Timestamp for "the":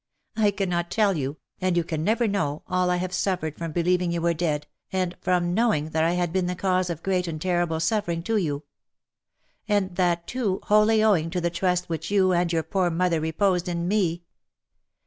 6.47-6.55, 11.39-11.51